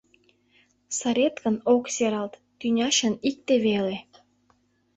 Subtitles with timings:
[0.97, 3.97] Сырет гын, ок сералт— Тӱня чын икте веле!